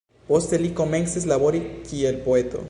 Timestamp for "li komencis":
0.63-1.29